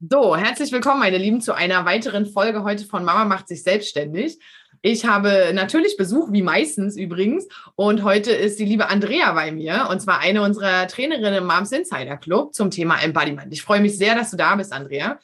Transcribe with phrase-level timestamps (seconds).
[0.00, 4.38] So, herzlich willkommen, meine Lieben, zu einer weiteren Folge heute von Mama macht sich selbstständig.
[4.80, 7.48] Ich habe natürlich Besuch, wie meistens übrigens.
[7.74, 11.72] Und heute ist die liebe Andrea bei mir, und zwar eine unserer Trainerinnen im Moms
[11.72, 13.52] Insider Club zum Thema Embodiment.
[13.52, 15.18] Ich freue mich sehr, dass du da bist, Andrea.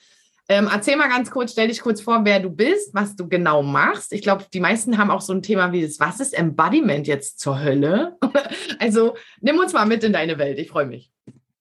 [0.48, 3.62] Ähm, erzähl mal ganz kurz, stell dich kurz vor, wer du bist, was du genau
[3.62, 4.12] machst.
[4.12, 7.38] Ich glaube, die meisten haben auch so ein Thema wie das, was ist Embodiment jetzt
[7.38, 8.16] zur Hölle?
[8.80, 10.58] also nimm uns mal mit in deine Welt.
[10.58, 11.12] Ich freue mich.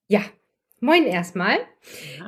[0.08, 0.22] Ja,
[0.84, 1.59] Moin erstmal.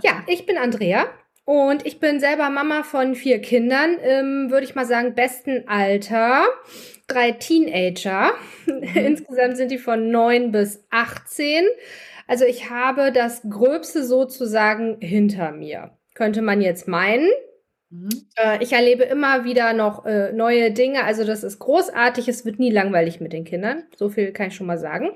[0.01, 1.07] Ja, ich bin Andrea
[1.43, 6.45] und ich bin selber Mama von vier Kindern, im, würde ich mal sagen, besten Alter.
[7.07, 8.31] Drei Teenager.
[8.67, 8.95] Mhm.
[8.95, 11.65] Insgesamt sind die von neun bis 18.
[12.27, 17.29] Also ich habe das Gröbste sozusagen hinter mir, könnte man jetzt meinen.
[17.91, 18.09] Mhm.
[18.37, 21.03] Äh, ich erlebe immer wieder noch äh, neue Dinge.
[21.03, 22.27] Also das ist großartig.
[22.27, 23.83] Es wird nie langweilig mit den Kindern.
[23.95, 25.11] So viel kann ich schon mal sagen.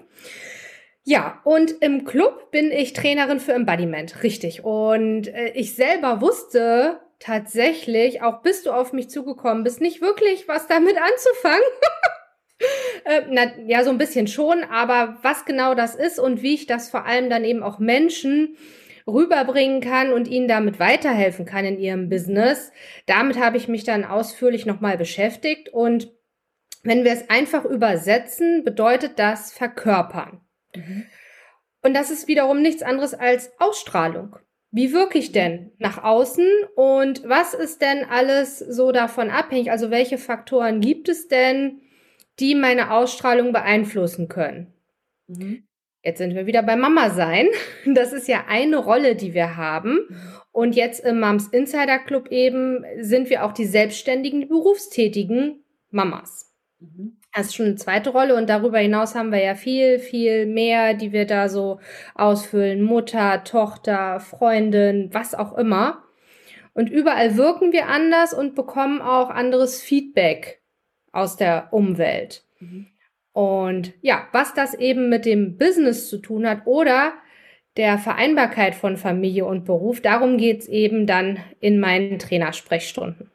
[1.05, 4.63] Ja, und im Club bin ich Trainerin für Embodiment, richtig.
[4.63, 10.47] Und äh, ich selber wusste tatsächlich, auch bis du auf mich zugekommen bist, nicht wirklich
[10.47, 11.61] was damit anzufangen.
[13.05, 16.67] äh, na, ja, so ein bisschen schon, aber was genau das ist und wie ich
[16.67, 18.57] das vor allem dann eben auch Menschen
[19.07, 22.71] rüberbringen kann und ihnen damit weiterhelfen kann in ihrem Business,
[23.05, 26.11] damit habe ich mich dann ausführlich nochmal beschäftigt und
[26.83, 30.39] wenn wir es einfach übersetzen, bedeutet das verkörpern.
[30.75, 31.05] Mhm.
[31.81, 34.35] Und das ist wiederum nichts anderes als Ausstrahlung.
[34.71, 39.71] Wie wirke ich denn nach außen und was ist denn alles so davon abhängig?
[39.71, 41.81] Also welche Faktoren gibt es denn,
[42.39, 44.73] die meine Ausstrahlung beeinflussen können?
[45.27, 45.63] Mhm.
[46.03, 47.47] Jetzt sind wir wieder bei Mama sein.
[47.85, 49.99] Das ist ja eine Rolle, die wir haben.
[50.51, 56.53] Und jetzt im Moms Insider Club eben sind wir auch die selbstständigen, berufstätigen Mamas.
[56.79, 57.18] Mhm.
[57.33, 60.95] Das ist schon eine zweite Rolle und darüber hinaus haben wir ja viel, viel mehr,
[60.95, 61.79] die wir da so
[62.15, 62.81] ausfüllen.
[62.81, 66.03] Mutter, Tochter, Freundin, was auch immer.
[66.73, 70.61] Und überall wirken wir anders und bekommen auch anderes Feedback
[71.11, 72.43] aus der Umwelt.
[72.59, 72.87] Mhm.
[73.31, 77.13] Und ja, was das eben mit dem Business zu tun hat oder
[77.77, 83.29] der Vereinbarkeit von Familie und Beruf, darum geht's eben dann in meinen Trainersprechstunden.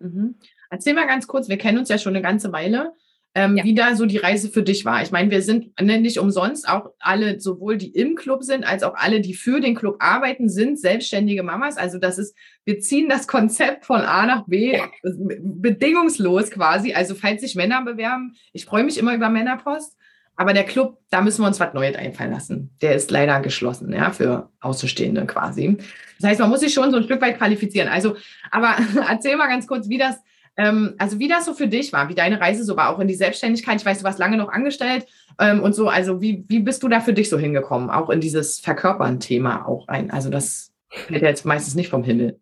[0.00, 0.36] Mhm.
[0.70, 2.92] Erzähl mal ganz kurz, wir kennen uns ja schon eine ganze Weile
[3.34, 3.64] ähm, ja.
[3.64, 5.02] wie da so die Reise für dich war.
[5.02, 8.84] Ich meine, wir sind ne, nicht umsonst auch alle, sowohl die im Club sind, als
[8.84, 11.76] auch alle, die für den Club arbeiten, sind selbstständige Mamas.
[11.76, 14.86] Also das ist, wir ziehen das Konzept von A nach B ja.
[15.02, 16.94] bedingungslos quasi.
[16.94, 19.96] Also falls sich Männer bewerben, ich freue mich immer über Männerpost.
[20.36, 22.70] Aber der Club, da müssen wir uns was Neues einfallen lassen.
[22.82, 25.76] Der ist leider geschlossen, ja, für Außenstehende quasi.
[26.20, 27.88] Das heißt, man muss sich schon so ein Stück weit qualifizieren.
[27.88, 28.16] Also,
[28.50, 28.76] aber
[29.08, 30.16] erzähl mal ganz kurz, wie das,
[30.56, 33.08] ähm, also wie das so für dich war, wie deine Reise so war, auch in
[33.08, 33.80] die Selbstständigkeit.
[33.80, 35.06] Ich weiß, du warst lange noch angestellt
[35.40, 35.88] ähm, und so.
[35.88, 39.88] Also wie, wie bist du da für dich so hingekommen, auch in dieses Verkörpern-Thema auch
[39.88, 40.10] ein?
[40.10, 42.38] Also das fällt jetzt meistens nicht vom Himmel.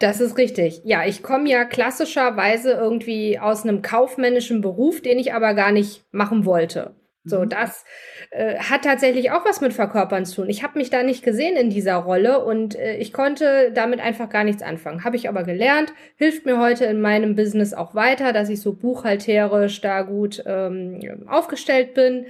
[0.00, 0.82] Das ist richtig.
[0.84, 6.04] Ja, ich komme ja klassischerweise irgendwie aus einem kaufmännischen Beruf, den ich aber gar nicht
[6.10, 6.94] machen wollte.
[7.24, 7.48] So, mhm.
[7.48, 7.84] das
[8.30, 10.50] äh, hat tatsächlich auch was mit Verkörpern zu tun.
[10.50, 14.28] Ich habe mich da nicht gesehen in dieser Rolle und äh, ich konnte damit einfach
[14.28, 15.04] gar nichts anfangen.
[15.04, 18.74] Habe ich aber gelernt, hilft mir heute in meinem Business auch weiter, dass ich so
[18.74, 22.26] buchhalterisch da gut ähm, aufgestellt bin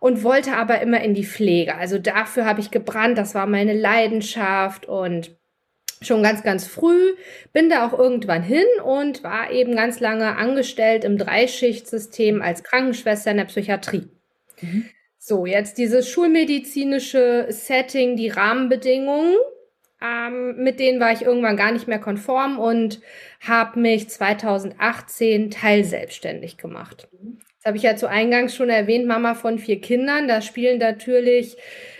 [0.00, 1.76] und wollte aber immer in die Pflege.
[1.76, 5.36] Also dafür habe ich gebrannt, das war meine Leidenschaft und
[6.00, 7.14] schon ganz, ganz früh,
[7.52, 13.30] bin da auch irgendwann hin und war eben ganz lange angestellt im Dreischichtsystem als Krankenschwester
[13.30, 14.08] in der Psychiatrie.
[14.62, 14.86] Mhm.
[15.18, 19.36] So, jetzt dieses schulmedizinische Setting, die Rahmenbedingungen,
[20.02, 23.00] ähm, mit denen war ich irgendwann gar nicht mehr konform und
[23.40, 27.08] habe mich 2018 teilselbstständig gemacht.
[27.58, 30.26] Das habe ich ja zu Eingangs schon erwähnt, Mama von vier Kindern.
[30.26, 31.56] Da spielen natürlich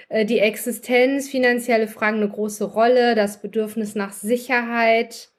[0.09, 5.31] äh, die Existenz, finanzielle Fragen eine große Rolle, das Bedürfnis nach Sicherheit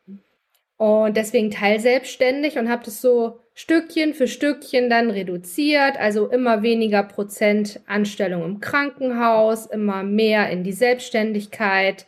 [0.77, 7.03] und deswegen teilselbstständig und habe das so Stückchen für Stückchen dann reduziert, also immer weniger
[7.03, 12.07] Prozent Anstellung im Krankenhaus, immer mehr in die Selbstständigkeit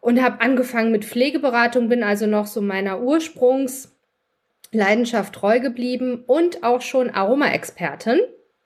[0.00, 6.80] und habe angefangen mit Pflegeberatung, bin also noch so meiner Ursprungsleidenschaft treu geblieben und auch
[6.80, 8.20] schon Aroma-Expertin.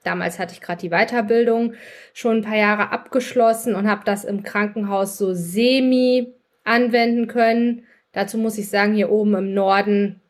[0.05, 1.75] Damals hatte ich gerade die Weiterbildung
[2.13, 6.35] schon ein paar Jahre abgeschlossen und habe das im Krankenhaus so semi
[6.65, 7.85] anwenden können.
[8.13, 10.22] Dazu muss ich sagen, hier oben im Norden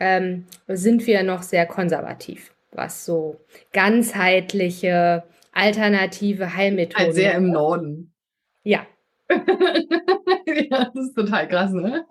[0.00, 3.40] ähm, sind wir noch sehr konservativ, was so
[3.72, 7.06] ganzheitliche alternative Heilmethoden.
[7.06, 8.12] Halt sehr im Norden.
[8.62, 8.86] Ja.
[9.30, 12.04] ja, das ist total krass, ne?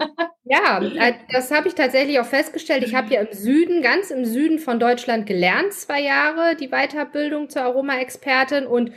[0.44, 2.84] Ja, äh, das habe ich tatsächlich auch festgestellt.
[2.84, 7.50] Ich habe ja im Süden, ganz im Süden von Deutschland gelernt, zwei Jahre die Weiterbildung
[7.50, 8.92] zur Aroma-Expertin und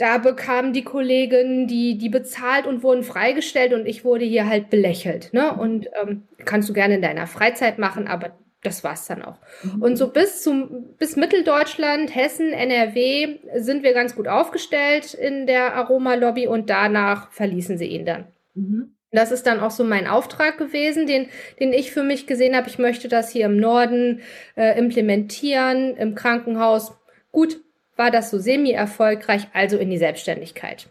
[0.00, 4.70] da bekamen die Kollegen die, die bezahlt und wurden freigestellt und ich wurde hier halt
[4.70, 5.32] belächelt.
[5.32, 5.54] Ne?
[5.54, 9.36] Und ähm, kannst du gerne in deiner Freizeit machen, aber das war's dann auch.
[9.62, 9.82] Mhm.
[9.82, 15.74] Und so bis zum bis Mitteldeutschland, Hessen, NRW sind wir ganz gut aufgestellt in der
[15.74, 18.26] Aroma-Lobby und danach verließen sie ihn dann.
[18.54, 18.94] Mhm.
[19.12, 21.26] Das ist dann auch so mein Auftrag gewesen, den,
[21.58, 22.68] den ich für mich gesehen habe.
[22.68, 24.20] Ich möchte das hier im Norden
[24.56, 26.96] äh, implementieren, im Krankenhaus.
[27.32, 27.60] Gut,
[28.00, 30.88] war das so semi-erfolgreich, also in die Selbstständigkeit.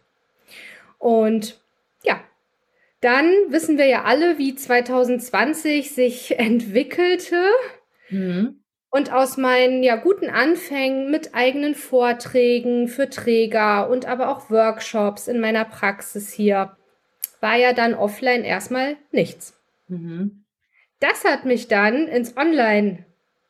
[1.00, 1.60] Und
[2.04, 2.22] ja,
[3.02, 7.44] dann wissen wir ja alle, wie 2020 sich entwickelte.
[8.10, 8.60] Mhm.
[8.92, 15.28] Und aus meinen ja guten Anfängen mit eigenen Vorträgen für Träger und aber auch Workshops
[15.28, 16.78] in meiner Praxis hier
[17.40, 19.60] war ja dann offline erstmal nichts.
[19.88, 20.44] Mhm.
[21.00, 22.38] Das hat mich dann ins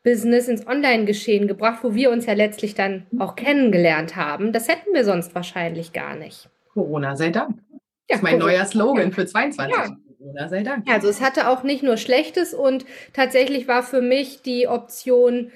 [0.10, 4.52] Online-Business, ins Online-Geschehen gebracht, wo wir uns ja letztlich dann auch kennengelernt haben.
[4.52, 6.50] Das hätten wir sonst wahrscheinlich gar nicht.
[6.74, 7.58] Corona sei Dank.
[7.70, 7.78] Ja,
[8.08, 8.54] das ist mein Corona.
[8.54, 9.76] neuer Slogan für 22.
[9.76, 9.98] Ja.
[10.18, 10.90] Corona sei Dank.
[10.90, 15.52] Also es hatte auch nicht nur Schlechtes und tatsächlich war für mich die Option,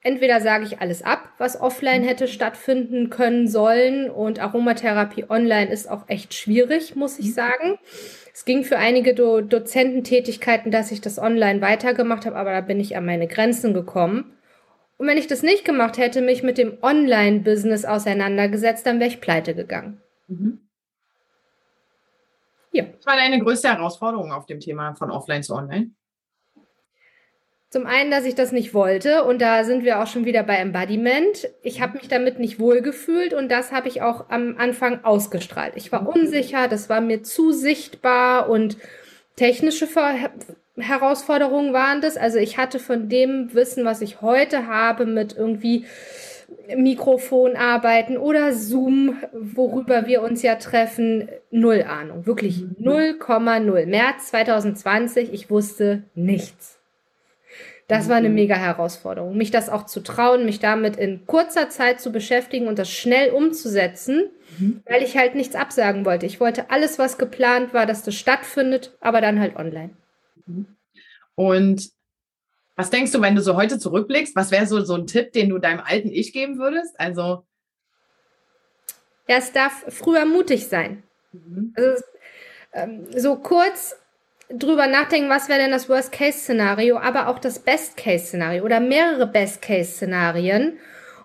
[0.00, 5.88] entweder sage ich alles ab, was offline hätte stattfinden können sollen und Aromatherapie online ist
[5.88, 7.32] auch echt schwierig, muss ich mhm.
[7.32, 7.78] sagen.
[8.34, 12.80] Es ging für einige Do Dozententätigkeiten, dass ich das online weitergemacht habe, aber da bin
[12.80, 14.36] ich an meine Grenzen gekommen.
[14.96, 19.20] Und wenn ich das nicht gemacht hätte, mich mit dem Online-Business auseinandergesetzt, dann wäre ich
[19.20, 20.00] pleite gegangen.
[20.28, 20.60] Mhm.
[22.70, 22.84] Ja.
[22.96, 25.90] Was war deine größte Herausforderung auf dem Thema von Offline zu Online?
[27.72, 30.56] Zum einen, dass ich das nicht wollte und da sind wir auch schon wieder bei
[30.56, 31.48] Embodiment.
[31.62, 35.72] Ich habe mich damit nicht wohlgefühlt und das habe ich auch am Anfang ausgestrahlt.
[35.76, 38.76] Ich war unsicher, das war mir zu sichtbar und
[39.36, 40.16] technische Ver
[40.76, 42.18] Herausforderungen waren das.
[42.18, 45.86] Also ich hatte von dem Wissen, was ich heute habe, mit irgendwie
[46.76, 52.26] Mikrofon arbeiten oder Zoom, worüber wir uns ja treffen, null Ahnung.
[52.26, 53.86] Wirklich 0,0.
[53.86, 56.81] März 2020, ich wusste nichts.
[57.92, 58.36] Das war eine mhm.
[58.36, 62.78] mega Herausforderung, mich das auch zu trauen, mich damit in kurzer Zeit zu beschäftigen und
[62.78, 64.82] das schnell umzusetzen, mhm.
[64.86, 66.24] weil ich halt nichts absagen wollte.
[66.24, 69.90] Ich wollte alles, was geplant war, dass das stattfindet, aber dann halt online.
[70.46, 70.68] Mhm.
[71.34, 71.90] Und
[72.76, 75.50] was denkst du, wenn du so heute zurückblickst, was wäre so, so ein Tipp, den
[75.50, 76.98] du deinem alten Ich geben würdest?
[76.98, 77.44] Also.
[79.28, 81.02] Ja, es darf früher mutig sein.
[81.32, 81.74] Mhm.
[81.76, 82.02] Also,
[82.72, 83.96] ähm, so kurz
[84.52, 90.78] drüber nachdenken, was wäre denn das Worst-Case-Szenario, aber auch das Best-Case-Szenario oder mehrere Best-Case-Szenarien.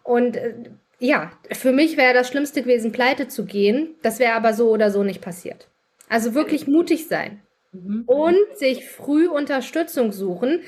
[0.04, 0.54] Und äh,
[1.00, 3.96] ja, für mich wäre das Schlimmste gewesen, pleite zu gehen.
[4.02, 5.68] Das wäre aber so oder so nicht passiert.
[6.10, 7.42] Also wirklich mutig sein
[7.72, 8.04] mhm.
[8.06, 10.62] und sich früh Unterstützung suchen.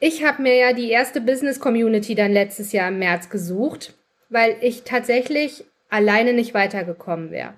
[0.00, 3.94] Ich habe mir ja die erste Business Community dann letztes Jahr im März gesucht,
[4.28, 7.54] weil ich tatsächlich alleine nicht weitergekommen wäre.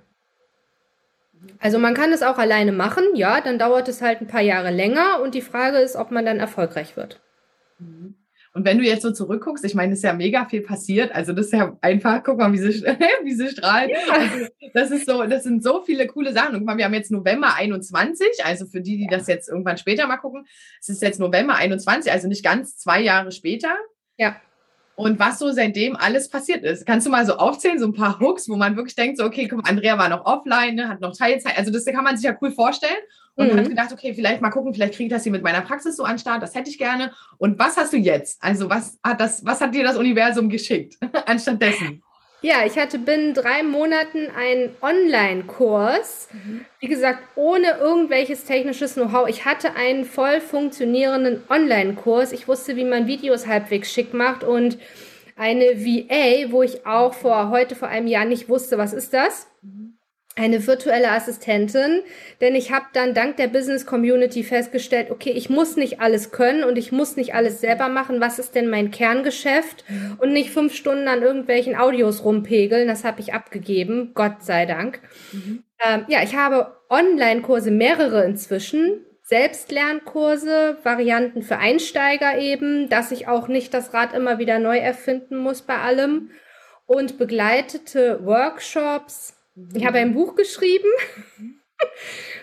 [1.59, 4.71] Also man kann es auch alleine machen, ja, dann dauert es halt ein paar Jahre
[4.71, 7.21] länger und die Frage ist, ob man dann erfolgreich wird.
[7.79, 8.15] Mhm.
[8.53, 11.15] Und wenn du jetzt so zurückguckst, ich meine, es ist ja mega viel passiert.
[11.15, 12.83] Also das ist ja einfach, guck mal, wie sie,
[13.23, 13.91] wie sie strahlen.
[13.91, 13.99] Ja.
[14.15, 16.55] Also das ist so, das sind so viele coole Sachen.
[16.55, 19.77] Und guck mal, wir haben jetzt November 21, also für die, die das jetzt irgendwann
[19.77, 20.47] später mal gucken,
[20.81, 23.77] es ist jetzt November 21, also nicht ganz zwei Jahre später.
[24.17, 24.37] Ja
[24.97, 26.87] und was so seitdem alles passiert ist.
[26.87, 29.47] Kannst du mal so aufzählen, so ein paar Hooks, wo man wirklich denkt, so, okay,
[29.47, 31.57] komm, Andrea war noch offline, ne, hat noch Teilzeit.
[31.57, 32.97] Also das kann man sich ja cool vorstellen.
[33.35, 33.59] Und mhm.
[33.59, 36.05] hat gedacht, okay, vielleicht mal gucken, vielleicht kriege ich das hier mit meiner Praxis so
[36.05, 37.13] an Start, das hätte ich gerne.
[37.37, 38.43] Und was hast du jetzt?
[38.43, 42.03] Also was hat das, was hat dir das Universum geschickt anstatt dessen?
[42.47, 46.29] Ja, ich hatte binnen drei Monaten einen Online-Kurs.
[46.33, 46.65] Mhm.
[46.79, 49.29] Wie gesagt, ohne irgendwelches technisches Know-how.
[49.29, 52.31] Ich hatte einen voll funktionierenden Online-Kurs.
[52.31, 54.79] Ich wusste, wie man Videos halbwegs schick macht und
[55.35, 59.49] eine VA, wo ich auch vor heute vor einem Jahr nicht wusste, was ist das?
[60.39, 62.03] Eine virtuelle Assistentin,
[62.43, 66.63] denn ich habe dann dank der Business Community festgestellt, okay, ich muss nicht alles können
[66.63, 68.21] und ich muss nicht alles selber machen.
[68.21, 69.85] Was ist denn mein Kerngeschäft?
[70.19, 72.87] Und nicht fünf Stunden an irgendwelchen Audios rumpegeln.
[72.87, 75.01] Das habe ich abgegeben, Gott sei Dank.
[75.33, 75.63] Mhm.
[75.83, 79.01] Ähm, ja, ich habe Online-Kurse, mehrere inzwischen.
[79.23, 85.37] Selbstlernkurse, Varianten für Einsteiger eben, dass ich auch nicht das Rad immer wieder neu erfinden
[85.37, 86.31] muss bei allem.
[86.87, 89.36] Und begleitete Workshops,
[89.75, 90.89] ich habe ein Buch geschrieben.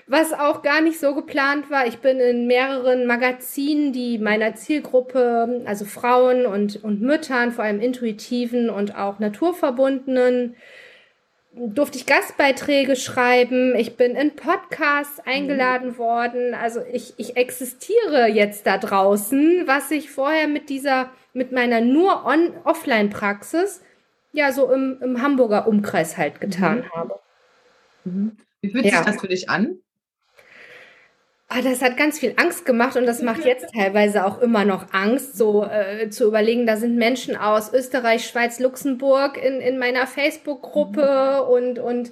[0.08, 1.88] Was auch gar nicht so geplant war.
[1.88, 7.80] Ich bin in mehreren Magazinen, die meiner Zielgruppe, also Frauen und, und Müttern, vor allem
[7.80, 10.56] intuitiven und auch naturverbundenen,
[11.56, 13.76] durfte ich Gastbeiträge schreiben.
[13.76, 15.98] Ich bin in Podcasts eingeladen mhm.
[15.98, 16.54] worden.
[16.54, 22.26] Also ich, ich existiere jetzt da draußen, was ich vorher mit dieser, mit meiner nur
[22.66, 23.82] Offline-Praxis
[24.34, 26.92] ja so im, im Hamburger Umkreis halt getan mhm.
[26.92, 27.20] habe.
[28.04, 28.38] Mhm.
[28.62, 28.98] Wie fühlt ja.
[28.98, 29.78] sich das für dich an?
[31.48, 34.92] Ah, das hat ganz viel Angst gemacht und das macht jetzt teilweise auch immer noch
[34.92, 40.08] Angst, so äh, zu überlegen, da sind Menschen aus Österreich, Schweiz, Luxemburg in, in meiner
[40.08, 41.54] Facebook-Gruppe mhm.
[41.54, 42.12] und, und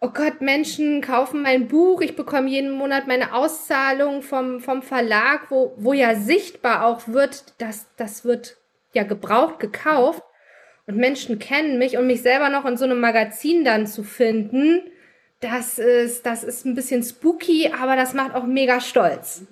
[0.00, 5.50] oh Gott, Menschen kaufen mein Buch, ich bekomme jeden Monat meine Auszahlung vom, vom Verlag,
[5.50, 8.56] wo, wo ja sichtbar auch wird, dass das wird
[8.94, 10.24] ja gebraucht, gekauft
[10.86, 14.82] und Menschen kennen mich und mich selber noch in so einem Magazin dann zu finden
[15.40, 19.42] das ist, das ist ein bisschen spooky, aber das macht auch mega stolz.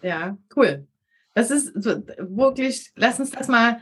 [0.00, 0.86] Ja, cool.
[1.34, 3.80] Das ist wirklich, lass uns das mal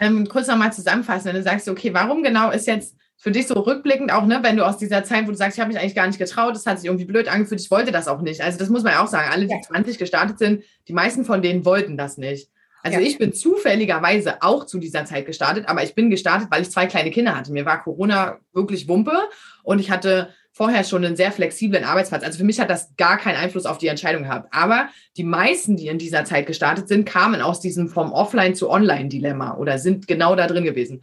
[0.00, 3.54] ähm, kurz nochmal zusammenfassen, wenn du sagst, okay, warum genau ist jetzt für dich so
[3.54, 5.94] rückblickend auch, ne, wenn du aus dieser Zeit, wo du sagst, ich habe mich eigentlich
[5.94, 8.42] gar nicht getraut, das hat sich irgendwie blöd angefühlt, ich wollte das auch nicht.
[8.42, 9.60] Also das muss man ja auch sagen, alle, die ja.
[9.62, 12.50] 20 gestartet sind, die meisten von denen wollten das nicht.
[12.84, 13.06] Also ja.
[13.06, 16.84] ich bin zufälligerweise auch zu dieser Zeit gestartet, aber ich bin gestartet, weil ich zwei
[16.84, 17.50] kleine Kinder hatte.
[17.50, 19.18] Mir war Corona wirklich Wumpe
[19.62, 22.22] und ich hatte vorher schon einen sehr flexiblen Arbeitsplatz.
[22.22, 24.52] Also für mich hat das gar keinen Einfluss auf die Entscheidung gehabt.
[24.52, 28.68] Aber die meisten, die in dieser Zeit gestartet sind, kamen aus diesem vom Offline zu
[28.68, 31.02] Online-Dilemma oder sind genau da drin gewesen.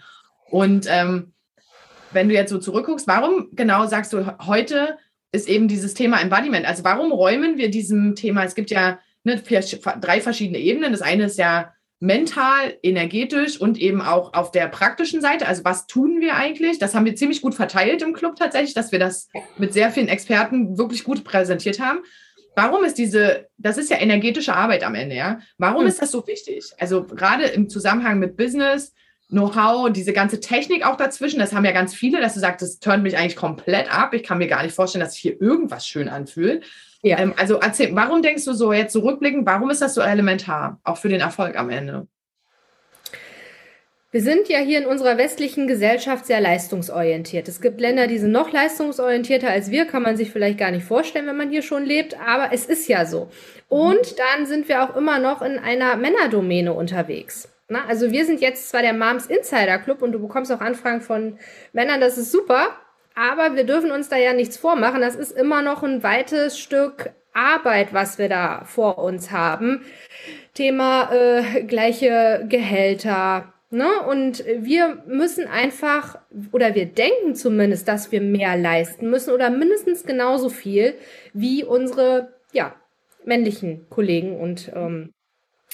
[0.51, 1.33] Und ähm,
[2.11, 4.99] wenn du jetzt so zurückguckst, warum genau sagst du, heute
[5.31, 6.67] ist eben dieses Thema Embodiment?
[6.67, 8.43] Also warum räumen wir diesem Thema?
[8.43, 9.41] Es gibt ja ne,
[9.99, 10.91] drei verschiedene Ebenen.
[10.91, 15.47] Das eine ist ja mental, energetisch und eben auch auf der praktischen Seite.
[15.47, 16.79] Also was tun wir eigentlich?
[16.79, 20.07] Das haben wir ziemlich gut verteilt im Club tatsächlich, dass wir das mit sehr vielen
[20.07, 21.99] Experten wirklich gut präsentiert haben.
[22.55, 25.39] Warum ist diese, das ist ja energetische Arbeit am Ende, ja?
[25.57, 25.89] Warum mhm.
[25.89, 26.71] ist das so wichtig?
[26.79, 28.93] Also gerade im Zusammenhang mit Business,
[29.29, 32.79] Know-how, diese ganze Technik auch dazwischen, das haben ja ganz viele, dass du sagst, das
[32.79, 34.13] turnt mich eigentlich komplett ab.
[34.13, 36.65] Ich kann mir gar nicht vorstellen, dass sich hier irgendwas schön anfühlt.
[37.01, 37.19] Ja.
[37.19, 40.97] Ähm, also erzähl, warum denkst du so jetzt zurückblickend, warum ist das so elementar, auch
[40.97, 42.07] für den Erfolg am Ende?
[44.13, 47.47] Wir sind ja hier in unserer westlichen Gesellschaft sehr leistungsorientiert.
[47.47, 50.83] Es gibt Länder, die sind noch leistungsorientierter als wir, kann man sich vielleicht gar nicht
[50.83, 53.29] vorstellen, wenn man hier schon lebt, aber es ist ja so.
[53.69, 57.47] Und dann sind wir auch immer noch in einer Männerdomäne unterwegs.
[57.69, 60.99] Na, also wir sind jetzt zwar der Moms Insider Club und du bekommst auch Anfragen
[60.99, 61.39] von
[61.71, 62.67] Männern, das ist super,
[63.15, 65.01] aber wir dürfen uns da ja nichts vormachen.
[65.01, 69.81] Das ist immer noch ein weites Stück Arbeit, was wir da vor uns haben.
[70.53, 73.53] Thema äh, gleiche Gehälter.
[73.69, 73.87] Ne?
[74.09, 76.19] Und wir müssen einfach,
[76.51, 80.95] oder wir denken zumindest, dass wir mehr leisten müssen oder mindestens genauso viel
[81.33, 82.75] wie unsere ja,
[83.23, 85.13] männlichen Kollegen und ähm,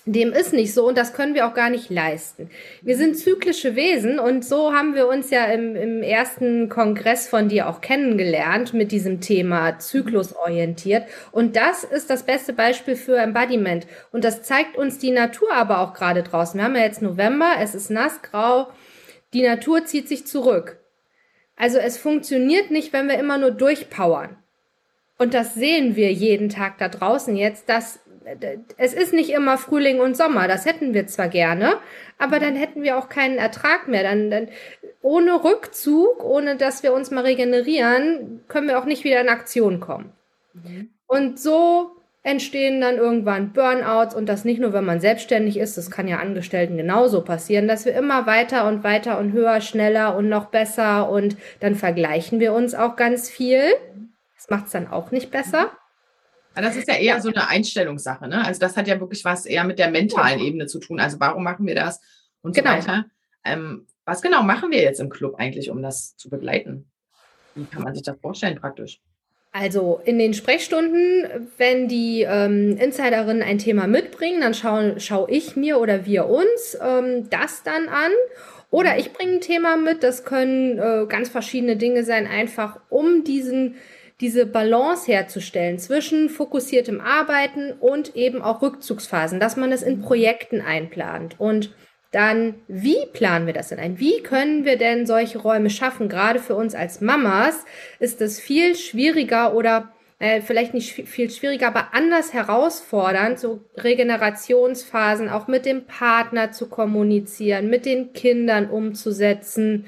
[0.08, 2.50] dem ist nicht so und das können wir auch gar nicht leisten.
[2.82, 7.50] Wir sind zyklische Wesen und so haben wir uns ja im, im ersten Kongress von
[7.50, 11.04] dir auch kennengelernt mit diesem Thema zyklusorientiert.
[11.32, 13.86] Und das ist das beste Beispiel für Embodiment.
[14.12, 16.58] Und das zeigt uns die Natur aber auch gerade draußen.
[16.58, 18.68] Wir haben ja jetzt November, es ist nass, grau,
[19.34, 20.80] die Natur zieht sich zurück.
[21.58, 24.38] Also es funktioniert nicht, wenn wir immer nur durchpowern.
[25.18, 28.00] Und das sehen wir jeden Tag da draußen jetzt, dass
[28.78, 31.78] es ist nicht immer Frühling und Sommer, das hätten wir zwar gerne,
[32.18, 34.04] aber dann hätten wir auch keinen Ertrag mehr.
[34.04, 34.50] Dann, dann
[35.02, 39.80] ohne Rückzug, ohne dass wir uns mal regenerieren, können wir auch nicht wieder in Aktion
[39.80, 40.12] kommen.
[40.54, 40.90] Mhm.
[41.08, 41.92] Und so
[42.24, 46.18] entstehen dann irgendwann Burnouts und das nicht nur, wenn man selbstständig ist, das kann ja
[46.18, 51.10] Angestellten genauso passieren, dass wir immer weiter und weiter und höher, schneller und noch besser
[51.10, 53.62] und dann vergleichen wir uns auch ganz viel.
[54.36, 55.72] Das macht es dann auch nicht besser.
[56.62, 58.46] Das ist ja eher so eine Einstellungssache, ne?
[58.46, 61.00] Also das hat ja wirklich was eher mit der mentalen Ebene zu tun.
[61.00, 62.02] Also warum machen wir das
[62.42, 62.76] und so genau.
[62.76, 63.06] weiter.
[63.44, 66.90] Ähm, was genau machen wir jetzt im Club eigentlich, um das zu begleiten?
[67.56, 69.02] Wie kann man sich das vorstellen praktisch?
[69.52, 75.56] Also in den Sprechstunden, wenn die ähm, Insiderinnen ein Thema mitbringen, dann schaue schau ich
[75.56, 78.12] mir oder wir uns ähm, das dann an.
[78.70, 80.04] Oder ich bringe ein Thema mit.
[80.04, 83.76] Das können äh, ganz verschiedene Dinge sein, einfach um diesen
[84.20, 90.62] diese Balance herzustellen zwischen fokussiertem Arbeiten und eben auch Rückzugsphasen, dass man das in Projekten
[90.62, 91.40] einplant.
[91.40, 91.76] Und
[92.12, 94.00] dann, wie planen wir das denn ein?
[94.00, 96.10] Wie können wir denn solche Räume schaffen?
[96.10, 97.66] Gerade für uns als Mamas
[98.00, 105.30] ist es viel schwieriger oder äh, vielleicht nicht viel schwieriger, aber anders herausfordernd, so Regenerationsphasen
[105.30, 109.86] auch mit dem Partner zu kommunizieren, mit den Kindern umzusetzen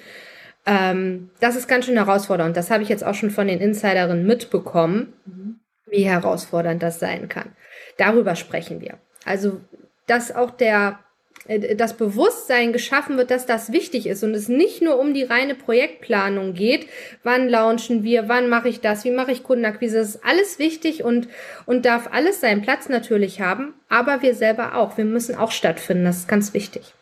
[0.70, 2.56] Ähm, das ist ganz schön herausfordernd.
[2.56, 5.60] Das habe ich jetzt auch schon von den Insiderinnen mitbekommen, mhm.
[5.88, 7.54] wie herausfordernd das sein kann.
[7.98, 9.00] Darüber sprechen wir.
[9.26, 9.62] Also,
[10.06, 11.00] dass auch der
[11.48, 15.24] äh, das Bewusstsein geschaffen wird, dass das wichtig ist und es nicht nur um die
[15.24, 16.88] reine Projektplanung geht,
[17.24, 21.04] wann launchen wir, wann mache ich das, wie mache ich Kundenakquise, das ist alles wichtig
[21.04, 21.28] und,
[21.66, 26.06] und darf alles seinen Platz natürlich haben, aber wir selber auch, wir müssen auch stattfinden,
[26.06, 26.94] das ist ganz wichtig.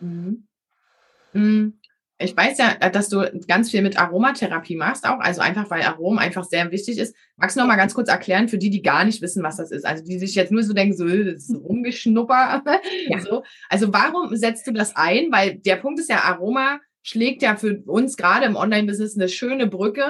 [0.00, 0.44] Mhm.
[1.32, 1.78] Mhm.
[2.20, 5.82] Ich weiß ja, äh, dass du ganz viel mit Aromatherapie machst auch, also einfach, weil
[5.82, 7.14] Arom einfach sehr wichtig ist.
[7.36, 9.70] Magst du noch mal ganz kurz erklären für die, die gar nicht wissen, was das
[9.70, 9.86] ist?
[9.86, 12.62] Also die sich jetzt nur so denken, so, äh, das ist rumgeschnupper.
[13.08, 13.20] Ja.
[13.20, 13.44] So.
[13.68, 15.30] Also warum setzt du das ein?
[15.30, 19.66] Weil der Punkt ist ja, Aroma schlägt ja für uns gerade im Online-Business eine schöne
[19.66, 20.04] Brücke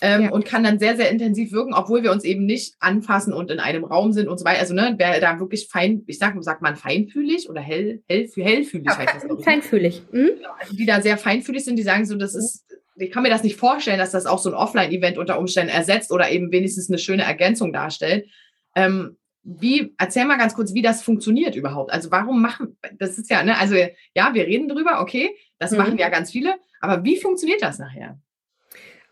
[0.00, 0.30] ähm, ja.
[0.30, 3.60] und kann dann sehr, sehr intensiv wirken, obwohl wir uns eben nicht anfassen und in
[3.60, 4.60] einem Raum sind und so weiter.
[4.60, 8.86] Also, ne, wer da wirklich fein, ich sag, sagt man feinfühlig oder hell, hell, hellfühlig
[8.86, 9.44] ja, heißt das.
[9.44, 10.02] Feinfühlig.
[10.10, 10.30] Mhm.
[10.58, 12.64] Also die da sehr feinfühlig sind, die sagen so, das ist,
[12.96, 16.12] ich kann mir das nicht vorstellen, dass das auch so ein Offline-Event unter Umständen ersetzt
[16.12, 18.26] oder eben wenigstens eine schöne Ergänzung darstellt.
[18.74, 21.92] Ähm, wie, erzähl mal ganz kurz, wie das funktioniert überhaupt.
[21.92, 23.74] Also warum machen, das ist ja, ne, also
[24.14, 25.78] ja, wir reden drüber, okay, das mhm.
[25.78, 28.18] machen ja ganz viele, aber wie funktioniert das nachher?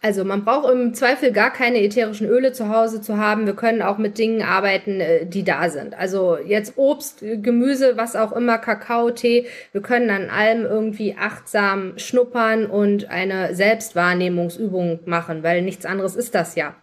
[0.01, 3.47] Also man braucht im Zweifel gar keine ätherischen Öle zu Hause zu haben.
[3.47, 5.99] Wir können auch mit Dingen arbeiten, äh, die da sind.
[5.99, 9.47] Also jetzt Obst, äh, Gemüse, was auch immer, Kakao, Tee.
[9.73, 16.33] Wir können an allem irgendwie achtsam schnuppern und eine Selbstwahrnehmungsübung machen, weil nichts anderes ist
[16.35, 16.77] das ja.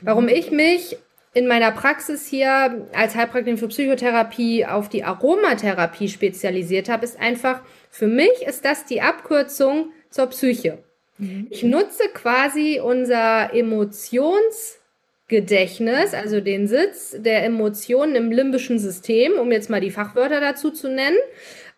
[0.00, 0.96] Warum ich mich
[1.34, 7.60] in meiner Praxis hier als Heilpraktikerin für Psychotherapie auf die Aromatherapie spezialisiert habe, ist einfach,
[7.90, 10.78] für mich ist das die Abkürzung zur Psyche.
[11.18, 11.46] Mhm.
[11.50, 19.70] Ich nutze quasi unser Emotionsgedächtnis, also den Sitz der Emotionen im limbischen System, um jetzt
[19.70, 21.18] mal die Fachwörter dazu zu nennen.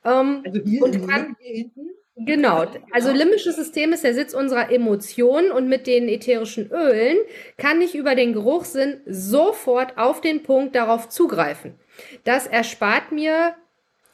[0.05, 1.37] Ähm, also hier, und kann,
[2.19, 7.19] Genau, also limbisches System ist der Sitz unserer Emotionen und mit den ätherischen Ölen
[7.59, 11.75] kann ich über den Geruchssinn sofort auf den Punkt darauf zugreifen.
[12.25, 13.55] Das erspart mir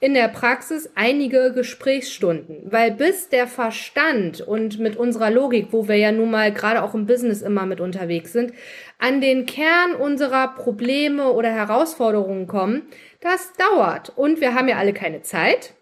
[0.02, 5.94] in der Praxis einige Gesprächsstunden, weil bis der Verstand und mit unserer Logik, wo wir
[5.94, 8.52] ja nun mal gerade auch im Business immer mit unterwegs sind,
[8.98, 12.82] an den Kern unserer Probleme oder Herausforderungen kommen,
[13.20, 14.10] das dauert.
[14.16, 15.74] Und wir haben ja alle keine Zeit.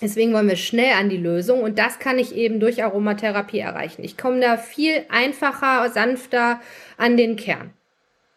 [0.00, 4.04] Deswegen wollen wir schnell an die Lösung und das kann ich eben durch Aromatherapie erreichen.
[4.04, 6.62] Ich komme da viel einfacher, sanfter
[6.96, 7.74] an den Kern.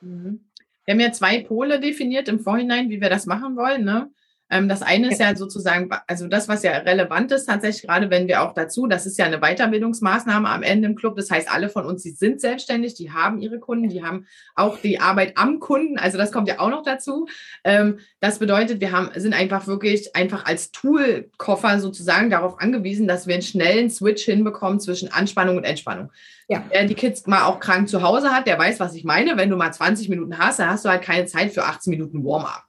[0.01, 0.41] Mhm.
[0.83, 3.85] Wir haben ja zwei Pole definiert im Vorhinein, wie wir das machen wollen.
[3.85, 4.09] Ne?
[4.49, 8.27] Ähm, das eine ist ja sozusagen, also das, was ja relevant ist tatsächlich, gerade wenn
[8.27, 11.15] wir auch dazu, das ist ja eine Weiterbildungsmaßnahme am Ende im Club.
[11.15, 14.79] Das heißt, alle von uns, die sind selbstständig, die haben ihre Kunden, die haben auch
[14.79, 15.97] die Arbeit am Kunden.
[15.97, 17.27] Also das kommt ja auch noch dazu.
[17.63, 23.27] Ähm, das bedeutet, wir haben, sind einfach wirklich einfach als Toolkoffer sozusagen darauf angewiesen, dass
[23.27, 26.12] wir einen schnellen Switch hinbekommen zwischen Anspannung und Entspannung.
[26.47, 26.63] Ja.
[26.69, 29.36] Wer die Kids mal auch krank zu Hause hat, der weiß, was ich meine.
[29.36, 32.23] Wenn du mal 20 Minuten hast, dann hast du halt keine Zeit für 18 Minuten
[32.23, 32.66] Warm-up.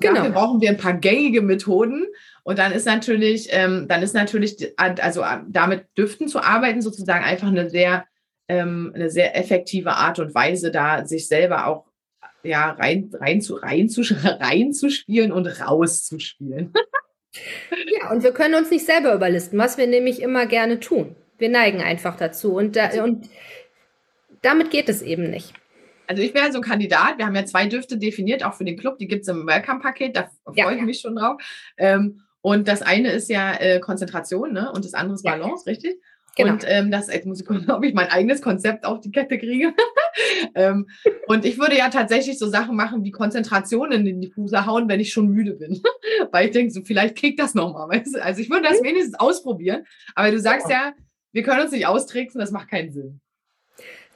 [0.00, 0.14] Genau.
[0.16, 2.06] Dafür brauchen wir ein paar gängige Methoden.
[2.42, 7.24] Und dann ist natürlich, ähm, dann ist natürlich, also äh, damit Düften zu arbeiten, sozusagen
[7.24, 8.04] einfach eine sehr,
[8.48, 11.86] ähm, eine sehr effektive Art und Weise, da sich selber auch
[12.42, 16.72] ja, rein, rein, zu, rein, zu, rein zu spielen und rauszuspielen.
[18.00, 21.16] ja, und wir können uns nicht selber überlisten, was wir nämlich immer gerne tun.
[21.38, 22.54] Wir neigen einfach dazu.
[22.54, 23.28] Und, da, und
[24.42, 25.54] damit geht es eben nicht.
[26.06, 27.18] Also ich wäre so ein Kandidat.
[27.18, 28.98] Wir haben ja zwei Düfte definiert, auch für den Club.
[28.98, 30.16] Die gibt es im Welcome-Paket.
[30.16, 31.40] Da freue ja, ich mich schon drauf.
[31.76, 34.70] Ähm, und das eine ist ja äh, Konzentration, ne?
[34.72, 35.70] Und das andere ist Balance, ja.
[35.70, 35.96] richtig?
[36.36, 36.52] Genau.
[36.52, 39.38] Und ähm, das jetzt muss ich gucken, ob ich mein eigenes Konzept auf die Kette
[39.38, 39.72] kriege.
[40.54, 40.88] ähm,
[41.26, 45.00] und ich würde ja tatsächlich so Sachen machen wie Konzentration in den Diffuser hauen, wenn
[45.00, 45.80] ich schon müde bin.
[46.32, 47.88] Weil ich denke, so vielleicht kriegt das nochmal.
[47.88, 48.22] Weißt du?
[48.22, 48.86] Also ich würde das mhm.
[48.86, 49.84] wenigstens ausprobieren.
[50.14, 50.92] Aber du sagst ja,
[51.32, 53.20] wir können uns nicht austricksen, das macht keinen Sinn.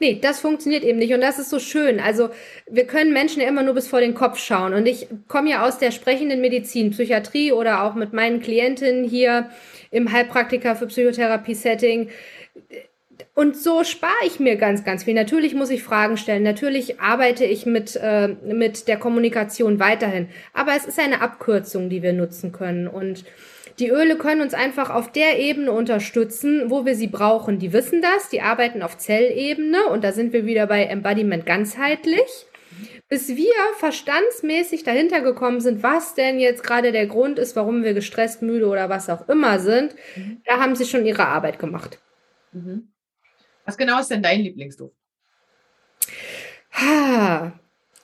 [0.00, 1.98] Nee, das funktioniert eben nicht und das ist so schön.
[1.98, 2.30] Also
[2.70, 5.66] wir können Menschen ja immer nur bis vor den Kopf schauen und ich komme ja
[5.66, 9.50] aus der sprechenden Medizin, Psychiatrie oder auch mit meinen Klientinnen hier
[9.90, 12.11] im Heilpraktiker für Psychotherapie-Setting.
[13.34, 15.14] Und so spare ich mir ganz, ganz viel.
[15.14, 16.42] Natürlich muss ich Fragen stellen.
[16.42, 20.28] Natürlich arbeite ich mit, äh, mit der Kommunikation weiterhin.
[20.52, 22.88] Aber es ist eine Abkürzung, die wir nutzen können.
[22.88, 23.24] Und
[23.79, 27.59] die Öle können uns einfach auf der Ebene unterstützen, wo wir sie brauchen.
[27.59, 32.47] Die wissen das, die arbeiten auf Zellebene und da sind wir wieder bei Embodiment ganzheitlich.
[33.09, 37.95] Bis wir verstandsmäßig dahinter gekommen sind, was denn jetzt gerade der Grund ist, warum wir
[37.95, 40.43] gestresst, müde oder was auch immer sind, mhm.
[40.45, 41.99] da haben sie schon ihre Arbeit gemacht.
[42.53, 42.88] Mhm.
[43.64, 44.95] Was genau ist denn dein Lieblingsduft?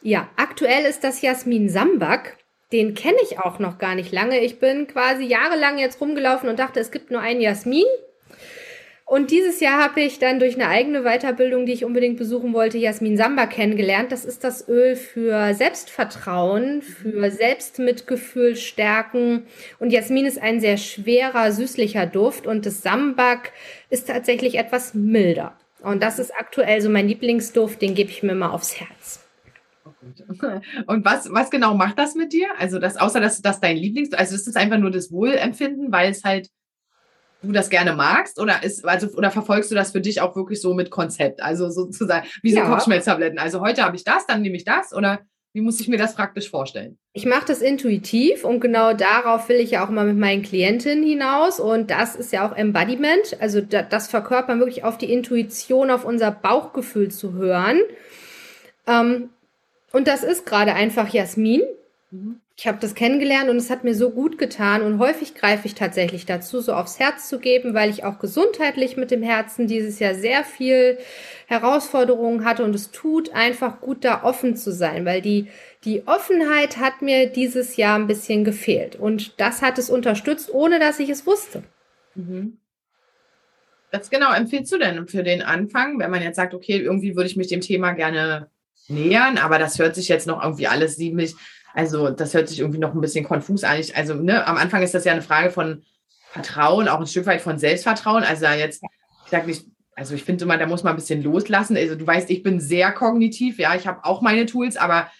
[0.00, 2.38] Ja, aktuell ist das Jasmin Sambak
[2.74, 4.40] den kenne ich auch noch gar nicht lange.
[4.40, 7.84] Ich bin quasi jahrelang jetzt rumgelaufen und dachte, es gibt nur einen Jasmin.
[9.06, 12.78] Und dieses Jahr habe ich dann durch eine eigene Weiterbildung, die ich unbedingt besuchen wollte,
[12.78, 14.10] Jasmin Samba kennengelernt.
[14.10, 19.46] Das ist das Öl für Selbstvertrauen, für Selbstmitgefühl stärken.
[19.78, 23.52] Und Jasmin ist ein sehr schwerer, süßlicher Duft und das Sambak
[23.88, 25.56] ist tatsächlich etwas milder.
[25.80, 29.23] Und das ist aktuell so mein Lieblingsduft, den gebe ich mir mal aufs Herz.
[30.86, 32.48] Und was, was genau macht das mit dir?
[32.58, 36.10] Also das, außer dass das dein Lieblings, also ist es einfach nur das Wohlempfinden, weil
[36.10, 36.48] es halt
[37.42, 40.60] du das gerne magst oder ist also oder verfolgst du das für dich auch wirklich
[40.60, 42.68] so mit Konzept, also sozusagen wie so ja.
[42.68, 43.38] Kopfschmelztabletten.
[43.38, 45.20] Also heute habe ich das, dann nehme ich das oder
[45.52, 46.98] wie muss ich mir das praktisch vorstellen?
[47.12, 51.04] Ich mache das intuitiv und genau darauf will ich ja auch mal mit meinen Klientinnen
[51.04, 56.04] hinaus und das ist ja auch Embodiment, also das verkörpern wirklich auf die Intuition, auf
[56.04, 57.80] unser Bauchgefühl zu hören.
[58.86, 59.30] Ähm,
[59.94, 61.62] und das ist gerade einfach Jasmin.
[62.10, 65.66] Mhm ich habe das kennengelernt und es hat mir so gut getan und häufig greife
[65.66, 69.66] ich tatsächlich dazu, so aufs Herz zu geben, weil ich auch gesundheitlich mit dem Herzen
[69.66, 70.98] dieses Jahr sehr viel
[71.48, 75.48] Herausforderungen hatte und es tut einfach gut, da offen zu sein, weil die,
[75.84, 80.78] die Offenheit hat mir dieses Jahr ein bisschen gefehlt und das hat es unterstützt, ohne
[80.78, 81.64] dass ich es wusste.
[82.14, 82.58] Mhm.
[83.90, 87.28] Was genau empfiehlst du denn für den Anfang, wenn man jetzt sagt, okay, irgendwie würde
[87.28, 88.48] ich mich dem Thema gerne
[88.88, 91.34] nähern, aber das hört sich jetzt noch irgendwie alles ziemlich
[91.74, 93.82] also das hört sich irgendwie noch ein bisschen konfus an.
[93.94, 95.82] also ne, am Anfang ist das ja eine Frage von
[96.30, 98.22] Vertrauen, auch ein Stück weit von Selbstvertrauen.
[98.22, 98.82] Also jetzt,
[99.24, 99.66] ich sage nicht,
[99.96, 101.76] also ich finde immer, da muss man ein bisschen loslassen.
[101.76, 105.10] Also du weißt, ich bin sehr kognitiv, ja, ich habe auch meine Tools, aber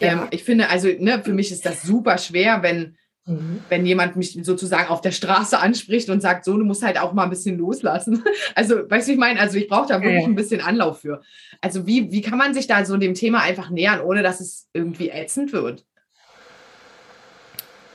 [0.00, 3.60] ähm, ich finde, also ne, für mich ist das super schwer, wenn Mhm.
[3.68, 7.12] Wenn jemand mich sozusagen auf der Straße anspricht und sagt, so, du musst halt auch
[7.12, 8.24] mal ein bisschen loslassen.
[8.54, 11.22] Also, weißt du, ich meine, also ich brauche da wirklich ja, ein bisschen Anlauf für.
[11.60, 14.68] Also, wie, wie kann man sich da so dem Thema einfach nähern, ohne dass es
[14.72, 15.84] irgendwie ätzend wird?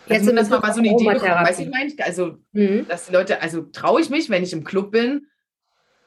[0.07, 2.87] Jetzt also, dass man mal so eine Idee bekommt, weißt du, ich meine, also, mhm.
[2.87, 5.27] dass die Leute, also traue ich mich, wenn ich im Club bin,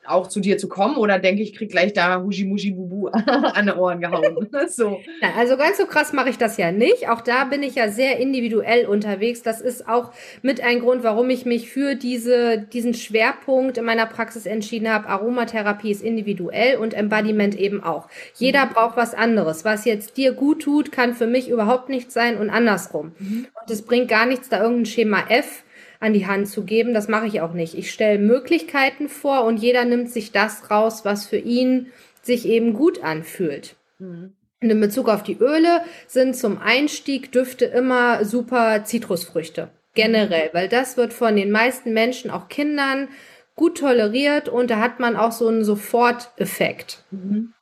[0.06, 3.72] auch zu dir zu kommen oder denke ich, krieg gleich da Mushi Bubu an die
[3.72, 4.48] Ohren gehauen?
[4.68, 5.00] so.
[5.36, 7.08] Also ganz so krass mache ich das ja nicht.
[7.08, 9.42] Auch da bin ich ja sehr individuell unterwegs.
[9.42, 14.06] Das ist auch mit ein Grund, warum ich mich für diese, diesen Schwerpunkt in meiner
[14.06, 15.08] Praxis entschieden habe.
[15.08, 18.08] Aromatherapie ist individuell und Embodiment eben auch.
[18.34, 18.70] Jeder mhm.
[18.70, 19.64] braucht was anderes.
[19.64, 23.12] Was jetzt dir gut tut, kann für mich überhaupt nichts sein und andersrum.
[23.18, 23.46] Mhm.
[23.60, 25.62] Und es bringt gar nichts, da irgendein Schema F
[26.00, 26.94] an die Hand zu geben.
[26.94, 27.74] Das mache ich auch nicht.
[27.76, 31.86] Ich stelle Möglichkeiten vor und jeder nimmt sich das raus, was für ihn
[32.22, 33.76] sich eben gut anfühlt.
[33.98, 34.32] Mhm.
[34.62, 39.70] Und in Bezug auf die Öle sind zum Einstieg Düfte immer super Zitrusfrüchte.
[39.94, 43.08] Generell, weil das wird von den meisten Menschen, auch Kindern,
[43.56, 47.04] gut toleriert und da hat man auch so einen Soforteffekt.
[47.10, 47.52] Mhm.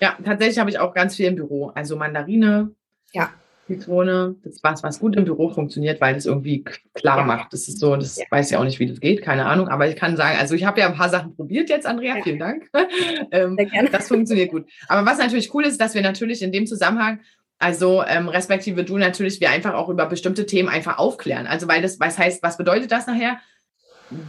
[0.00, 1.68] Ja, tatsächlich habe ich auch ganz viel im Büro.
[1.74, 2.74] Also Mandarine,
[3.12, 3.30] ja.
[3.66, 7.24] Zitrone, das was, was gut im Büro funktioniert, weil es irgendwie klar ja.
[7.24, 7.52] macht.
[7.52, 8.24] Das ist so, das ja.
[8.30, 9.68] weiß ja auch nicht, wie das geht, keine Ahnung.
[9.68, 12.22] Aber ich kann sagen, also ich habe ja ein paar Sachen probiert jetzt, Andrea, ja.
[12.22, 12.70] vielen Dank.
[13.32, 13.58] ähm,
[13.90, 14.66] das funktioniert gut.
[14.88, 17.20] Aber was natürlich cool ist, dass wir natürlich in dem Zusammenhang
[17.58, 21.46] also ähm, respektive du natürlich, wir einfach auch über bestimmte Themen einfach aufklären.
[21.46, 23.38] Also weil das, was heißt, was bedeutet das nachher?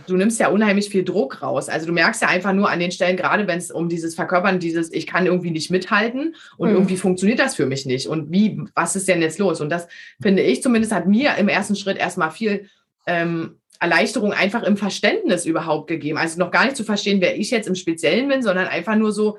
[0.07, 1.69] Du nimmst ja unheimlich viel Druck raus.
[1.69, 4.59] Also du merkst ja einfach nur an den Stellen, gerade wenn es um dieses Verkörpern,
[4.59, 6.75] dieses, ich kann irgendwie nicht mithalten und mhm.
[6.75, 8.07] irgendwie funktioniert das für mich nicht.
[8.07, 9.61] Und wie, was ist denn jetzt los?
[9.61, 9.87] Und das
[10.21, 12.69] finde ich zumindest hat mir im ersten Schritt erstmal viel
[13.05, 16.17] ähm, Erleichterung einfach im Verständnis überhaupt gegeben.
[16.17, 19.11] Also noch gar nicht zu verstehen, wer ich jetzt im Speziellen bin, sondern einfach nur
[19.11, 19.37] so,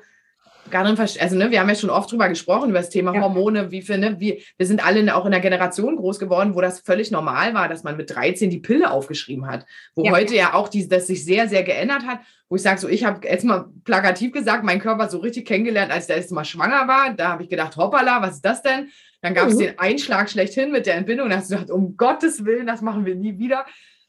[0.71, 3.21] gar nicht also ne, wir haben ja schon oft drüber gesprochen, über das Thema ja.
[3.21, 6.61] Hormone, wie viel, ne, wir, wir sind alle auch in einer Generation groß geworden, wo
[6.61, 9.65] das völlig normal war, dass man mit 13 die Pille aufgeschrieben hat.
[9.95, 10.11] Wo ja.
[10.11, 13.03] heute ja auch die, das sich sehr, sehr geändert hat, wo ich sage, so ich
[13.03, 16.45] habe jetzt mal plakativ gesagt, meinen Körper so richtig kennengelernt, als ich das erste Mal
[16.45, 17.13] schwanger war.
[17.13, 18.89] Da habe ich gedacht, hoppala, was ist das denn?
[19.21, 19.59] Dann gab es mhm.
[19.59, 21.29] den Einschlag schlechthin mit der Entbindung.
[21.29, 23.65] Da hast du gedacht, um Gottes Willen, das machen wir nie wieder.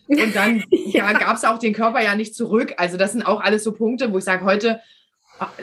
[0.06, 1.10] Und dann ja.
[1.10, 2.74] ja, gab es auch den Körper ja nicht zurück.
[2.76, 4.80] Also das sind auch alles so Punkte, wo ich sage, heute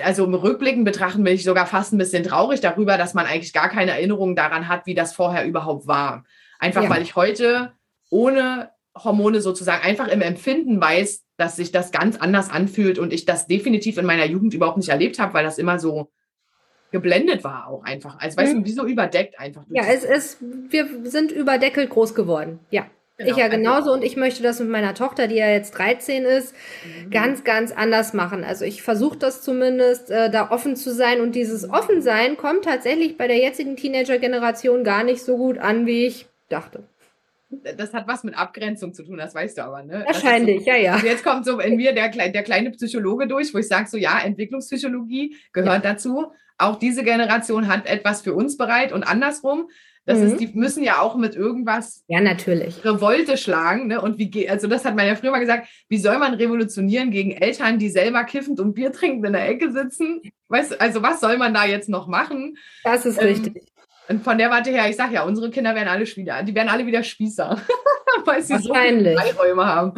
[0.03, 3.53] also im Rückblicken betrachten bin ich sogar fast ein bisschen traurig darüber, dass man eigentlich
[3.53, 6.23] gar keine Erinnerung daran hat, wie das vorher überhaupt war.
[6.59, 6.89] Einfach ja.
[6.89, 7.73] weil ich heute
[8.09, 13.25] ohne Hormone sozusagen einfach im Empfinden weiß, dass sich das ganz anders anfühlt und ich
[13.25, 16.09] das definitiv in meiner Jugend überhaupt nicht erlebt habe, weil das immer so
[16.91, 18.19] geblendet war auch einfach.
[18.19, 18.63] Also weißt mhm.
[18.63, 19.63] du, wie so überdeckt einfach.
[19.69, 22.59] Ja, es ist, wir sind überdeckelt groß geworden.
[22.71, 22.87] Ja.
[23.17, 25.71] Genau, ich ja also genauso und ich möchte das mit meiner Tochter, die ja jetzt
[25.71, 26.53] 13 ist,
[26.85, 27.09] mhm.
[27.09, 28.43] ganz, ganz anders machen.
[28.43, 33.17] Also ich versuche das zumindest, äh, da offen zu sein und dieses Offensein kommt tatsächlich
[33.17, 36.83] bei der jetzigen Teenager-Generation gar nicht so gut an, wie ich dachte.
[37.49, 40.03] Das hat was mit Abgrenzung zu tun, das weißt du aber, ne?
[40.05, 40.93] Wahrscheinlich, so, ja, ja.
[40.93, 43.97] Also jetzt kommt so in mir der, der kleine Psychologe durch, wo ich sage so,
[43.97, 45.93] ja, Entwicklungspsychologie gehört ja.
[45.93, 46.33] dazu.
[46.59, 49.69] Auch diese Generation hat etwas für uns bereit und andersrum
[50.07, 50.25] Das mhm.
[50.25, 52.83] ist, die müssen ja auch mit irgendwas ja, natürlich.
[52.83, 53.87] Revolte schlagen.
[53.87, 54.01] Ne?
[54.01, 57.31] Und wie also das hat man ja früher mal gesagt, wie soll man revolutionieren gegen
[57.31, 60.21] Eltern, die selber kiffend und Bier trinkend in der Ecke sitzen?
[60.47, 62.57] Weißt, also was soll man da jetzt noch machen?
[62.85, 63.65] Das ist ähm, richtig.
[64.09, 66.69] Und von der Warte her, ich sage ja, unsere Kinder werden alle wieder, die werden
[66.69, 67.61] alle wieder Spießer,
[68.25, 69.93] weil sie so viele Freiräume haben,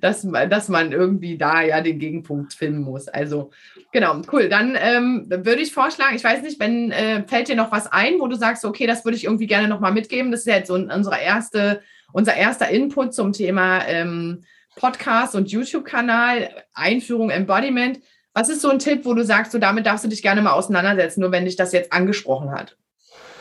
[0.00, 3.06] dass, dass man irgendwie da ja den Gegenpunkt finden muss.
[3.06, 3.50] Also
[3.92, 4.48] genau, cool.
[4.48, 8.18] Dann ähm, würde ich vorschlagen, ich weiß nicht, wenn äh, fällt dir noch was ein,
[8.18, 10.32] wo du sagst, okay, das würde ich irgendwie gerne nochmal mitgeben.
[10.32, 11.80] Das ist ja jetzt so unsere erste,
[12.12, 18.00] unser erster Input zum Thema ähm, Podcast und YouTube-Kanal, Einführung, Embodiment.
[18.32, 20.52] Was ist so ein Tipp, wo du sagst, so damit darfst du dich gerne mal
[20.52, 22.76] auseinandersetzen, nur wenn dich das jetzt angesprochen hat?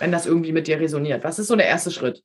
[0.03, 1.23] Wenn das irgendwie mit dir resoniert?
[1.23, 2.23] Was ist so der erste Schritt?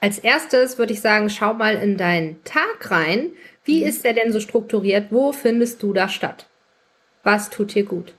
[0.00, 3.32] Als erstes würde ich sagen, schau mal in deinen Tag rein.
[3.64, 3.88] Wie mhm.
[3.88, 5.08] ist der denn so strukturiert?
[5.10, 6.46] Wo findest du da statt?
[7.22, 8.14] Was tut dir gut?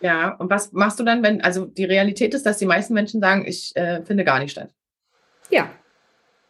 [0.00, 3.20] Ja, und was machst du dann, wenn, also die Realität ist, dass die meisten Menschen
[3.20, 4.70] sagen, ich äh, finde gar nicht statt.
[5.50, 5.70] Ja.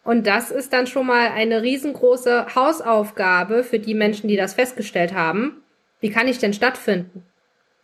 [0.03, 5.13] Und das ist dann schon mal eine riesengroße Hausaufgabe für die Menschen, die das festgestellt
[5.13, 5.63] haben.
[6.01, 7.28] Wie kann ich denn stattfinden?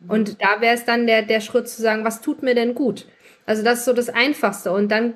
[0.06, 3.06] Und da wäre es dann der, der Schritt zu sagen, was tut mir denn gut?
[3.46, 4.72] Also das ist so das Einfachste.
[4.72, 5.14] Und dann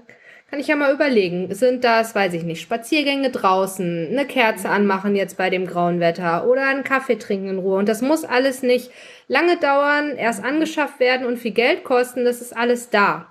[0.50, 5.14] kann ich ja mal überlegen, sind das, weiß ich nicht, Spaziergänge draußen, eine Kerze anmachen
[5.14, 7.78] jetzt bei dem grauen Wetter oder einen Kaffee trinken in Ruhe.
[7.78, 8.90] Und das muss alles nicht
[9.26, 12.24] lange dauern, erst angeschafft werden und viel Geld kosten.
[12.24, 13.30] Das ist alles da.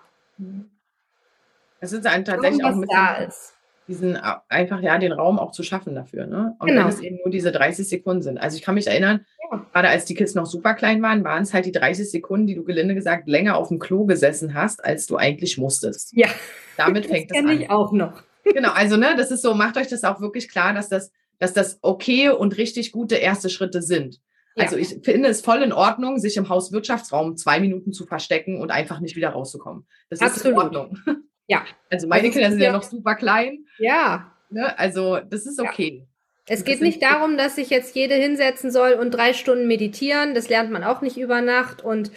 [1.80, 3.57] Es ist ein tatsächlich auch mit da ist
[3.88, 4.18] diesen
[4.50, 6.28] einfach ja den Raum auch zu schaffen dafür.
[6.28, 6.56] Ne?
[6.60, 6.82] Und genau.
[6.82, 8.38] wenn es eben nur diese 30 Sekunden sind.
[8.38, 9.66] Also ich kann mich erinnern, ja.
[9.72, 12.56] gerade als die Kids noch super klein waren, waren es halt die 30 Sekunden, die
[12.56, 16.12] du gelinde gesagt länger auf dem Klo gesessen hast, als du eigentlich musstest.
[16.14, 16.28] Ja.
[16.76, 17.62] Damit fängt das es an.
[17.62, 18.24] ich auch noch.
[18.44, 21.54] Genau, also ne, das ist so, macht euch das auch wirklich klar, dass das, dass
[21.54, 24.20] das okay und richtig gute erste Schritte sind.
[24.56, 24.64] Ja.
[24.64, 28.72] Also ich finde es voll in Ordnung, sich im Hauswirtschaftsraum zwei Minuten zu verstecken und
[28.72, 29.86] einfach nicht wieder rauszukommen.
[30.10, 30.46] Das Absolut.
[30.46, 31.24] ist in Ordnung.
[31.48, 31.66] Ja.
[31.90, 33.66] Also meine also Kinder sind ja, ja noch super klein.
[33.80, 34.32] Ja.
[34.50, 34.78] Ne?
[34.78, 36.02] Also das ist okay.
[36.02, 36.06] Ja.
[36.50, 40.34] Es geht nicht darum, dass sich jetzt jede hinsetzen soll und drei Stunden meditieren.
[40.34, 42.10] Das lernt man auch nicht über Nacht und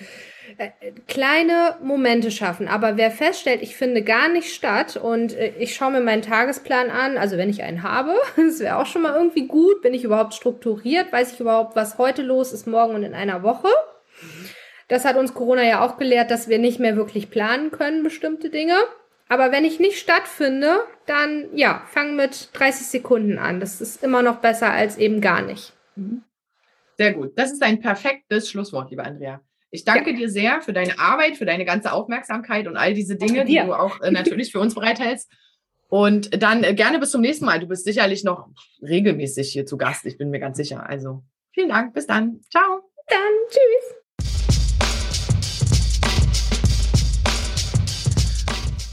[0.57, 0.71] äh,
[1.09, 2.69] kleine Momente schaffen.
[2.69, 6.91] Aber wer feststellt, ich finde gar nicht statt und äh, ich schaue mir meinen Tagesplan
[6.91, 9.83] an, also wenn ich einen habe, das wäre auch schon mal irgendwie gut.
[9.83, 11.13] Bin ich überhaupt strukturiert?
[11.13, 13.69] Weiß ich überhaupt, was heute los ist, morgen und in einer Woche?
[14.87, 18.51] Das hat uns Corona ja auch gelehrt, dass wir nicht mehr wirklich planen können, bestimmte
[18.51, 18.75] Dinge.
[19.31, 23.61] Aber wenn ich nicht stattfinde, dann ja, fang mit 30 Sekunden an.
[23.61, 25.73] Das ist immer noch besser als eben gar nicht.
[25.95, 26.25] Mhm.
[26.99, 27.39] Sehr gut.
[27.39, 29.41] Das ist ein perfektes Schlusswort, liebe Andrea.
[29.71, 30.17] Ich danke ja.
[30.17, 33.73] dir sehr für deine Arbeit, für deine ganze Aufmerksamkeit und all diese Dinge, die du
[33.73, 35.31] auch äh, natürlich für uns bereithältst.
[35.89, 37.61] Und dann äh, gerne bis zum nächsten Mal.
[37.61, 38.49] Du bist sicherlich noch
[38.83, 40.07] regelmäßig hier zu Gast.
[40.07, 40.89] Ich bin mir ganz sicher.
[40.89, 41.95] Also vielen Dank.
[41.95, 42.41] Bis dann.
[42.51, 42.91] Ciao.
[43.07, 43.19] Dann.
[43.49, 44.00] Tschüss.